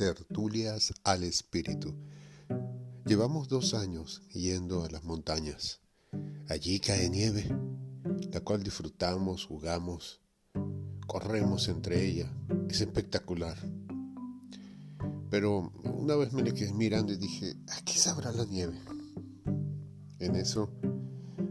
tertulias 0.00 0.94
al 1.04 1.24
espíritu. 1.24 1.94
Llevamos 3.04 3.48
dos 3.48 3.74
años 3.74 4.22
yendo 4.32 4.82
a 4.82 4.88
las 4.88 5.04
montañas. 5.04 5.80
Allí 6.48 6.80
cae 6.80 7.10
nieve, 7.10 7.44
la 8.32 8.40
cual 8.40 8.62
disfrutamos, 8.62 9.44
jugamos, 9.44 10.22
corremos 11.06 11.68
entre 11.68 12.02
ella. 12.02 12.32
Es 12.70 12.80
espectacular. 12.80 13.58
Pero 15.28 15.70
una 15.84 16.16
vez 16.16 16.32
me 16.32 16.42
le 16.42 16.54
quedé 16.54 16.72
mirando 16.72 17.12
y 17.12 17.18
dije, 17.18 17.54
¿a 17.68 17.84
qué 17.84 17.92
sabrá 17.92 18.32
la 18.32 18.46
nieve? 18.46 18.80
En 20.18 20.34
eso, 20.34 20.70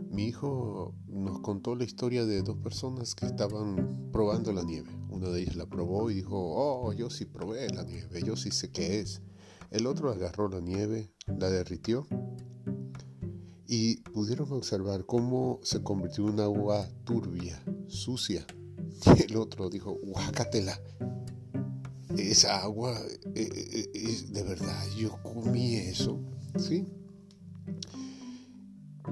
mi 0.10 0.24
hijo 0.24 0.96
nos 1.08 1.40
contó 1.42 1.76
la 1.76 1.84
historia 1.84 2.26
de 2.26 2.42
dos 2.42 2.58
personas 2.58 3.14
que 3.14 3.28
estaban 3.28 4.10
probando 4.12 4.52
la 4.54 4.64
nieve. 4.64 4.99
Una 5.20 5.32
de 5.32 5.42
ellas 5.42 5.58
la 5.58 5.66
probó 5.66 6.10
y 6.10 6.14
dijo, 6.14 6.38
oh, 6.38 6.94
yo 6.94 7.10
sí 7.10 7.26
probé 7.26 7.70
la 7.72 7.84
nieve, 7.84 8.24
yo 8.26 8.38
sí 8.38 8.52
sé 8.52 8.72
qué 8.72 9.02
es. 9.02 9.22
El 9.70 9.86
otro 9.86 10.10
agarró 10.12 10.48
la 10.48 10.62
nieve, 10.62 11.12
la 11.28 11.50
derritió 11.50 12.08
y 13.68 13.98
pudieron 13.98 14.50
observar 14.54 15.06
cómo 15.06 15.60
se 15.62 15.84
convirtió 15.84 16.30
en 16.30 16.40
agua 16.40 16.88
turbia, 17.04 17.62
sucia. 17.88 18.48
Y 19.18 19.24
el 19.24 19.36
otro 19.36 19.70
dijo, 19.70 20.00
guácatela, 20.02 20.80
esa 22.18 22.62
agua, 22.62 22.98
eh, 23.36 23.50
eh, 23.54 23.92
eh, 23.94 24.26
de 24.30 24.44
verdad, 24.44 24.86
yo 24.98 25.22
comí 25.22 25.76
eso, 25.76 26.18
¿sí? 26.58 26.86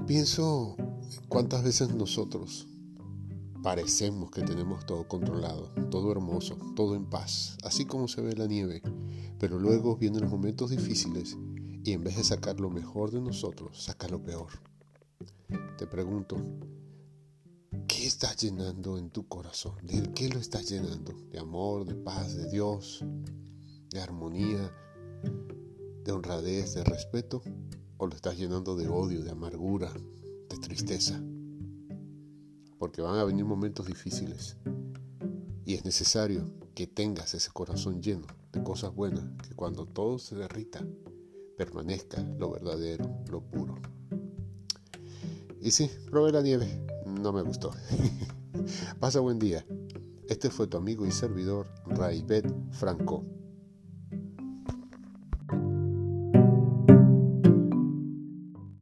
Pienso 0.06 0.74
cuántas 1.28 1.62
veces 1.62 1.94
nosotros 1.94 2.66
parecemos 3.62 4.30
que 4.30 4.42
tenemos 4.42 4.86
todo 4.86 5.06
controlado, 5.08 5.70
todo 5.90 6.12
hermoso, 6.12 6.56
todo 6.76 6.94
en 6.94 7.06
paz, 7.06 7.56
así 7.64 7.84
como 7.84 8.08
se 8.08 8.20
ve 8.20 8.34
la 8.34 8.46
nieve, 8.46 8.82
pero 9.38 9.58
luego 9.58 9.96
vienen 9.96 10.22
los 10.22 10.30
momentos 10.30 10.70
difíciles 10.70 11.36
y 11.84 11.92
en 11.92 12.04
vez 12.04 12.16
de 12.16 12.24
sacar 12.24 12.60
lo 12.60 12.70
mejor 12.70 13.10
de 13.10 13.20
nosotros, 13.20 13.82
saca 13.82 14.08
lo 14.08 14.22
peor. 14.22 14.48
Te 15.76 15.86
pregunto, 15.86 16.36
¿qué 17.86 18.06
estás 18.06 18.36
llenando 18.36 18.98
en 18.98 19.10
tu 19.10 19.26
corazón? 19.28 19.74
¿De 19.82 20.12
qué 20.12 20.28
lo 20.28 20.38
estás 20.38 20.68
llenando? 20.68 21.12
¿De 21.30 21.38
amor, 21.38 21.84
de 21.86 21.94
paz, 21.94 22.36
de 22.36 22.48
Dios, 22.50 23.04
de 23.90 24.00
armonía, 24.00 24.72
de 26.04 26.12
honradez, 26.12 26.74
de 26.74 26.84
respeto? 26.84 27.42
¿O 27.96 28.06
lo 28.06 28.14
estás 28.14 28.36
llenando 28.38 28.76
de 28.76 28.88
odio, 28.88 29.22
de 29.22 29.30
amargura, 29.30 29.92
de 30.48 30.58
tristeza? 30.58 31.20
Porque 32.78 33.02
van 33.02 33.18
a 33.18 33.24
venir 33.24 33.44
momentos 33.44 33.86
difíciles 33.86 34.56
y 35.68 35.74
es 35.74 35.84
necesario 35.84 36.50
que 36.74 36.86
tengas 36.86 37.34
ese 37.34 37.50
corazón 37.50 38.00
lleno 38.00 38.26
de 38.52 38.62
cosas 38.62 38.94
buenas, 38.94 39.24
que 39.46 39.54
cuando 39.54 39.84
todo 39.84 40.18
se 40.18 40.34
derrita, 40.34 40.82
permanezca 41.58 42.22
lo 42.38 42.50
verdadero, 42.50 43.04
lo 43.30 43.42
puro. 43.42 43.74
Y 45.60 45.70
sí, 45.72 45.90
probé 46.10 46.32
la 46.32 46.40
nieve, 46.40 46.86
no 47.04 47.34
me 47.34 47.42
gustó. 47.42 47.72
Pasa 48.98 49.20
buen 49.20 49.38
día. 49.38 49.66
Este 50.28 50.48
fue 50.48 50.66
tu 50.66 50.78
amigo 50.78 51.04
y 51.04 51.10
servidor 51.10 51.66
Raibet 51.84 52.46
Franco. 52.70 53.26